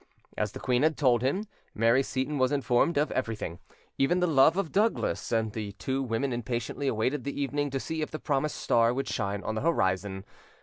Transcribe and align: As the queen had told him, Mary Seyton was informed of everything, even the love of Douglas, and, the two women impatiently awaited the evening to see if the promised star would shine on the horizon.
As 0.35 0.53
the 0.53 0.59
queen 0.59 0.81
had 0.81 0.97
told 0.97 1.21
him, 1.21 1.45
Mary 1.75 2.01
Seyton 2.01 2.39
was 2.39 2.51
informed 2.51 2.97
of 2.97 3.11
everything, 3.11 3.59
even 3.99 4.19
the 4.19 4.25
love 4.25 4.57
of 4.57 4.71
Douglas, 4.71 5.31
and, 5.31 5.53
the 5.53 5.73
two 5.73 6.01
women 6.01 6.33
impatiently 6.33 6.87
awaited 6.87 7.23
the 7.23 7.39
evening 7.39 7.69
to 7.69 7.79
see 7.79 8.01
if 8.01 8.09
the 8.09 8.17
promised 8.17 8.57
star 8.57 8.95
would 8.95 9.07
shine 9.07 9.43
on 9.43 9.53
the 9.53 9.61
horizon. 9.61 10.25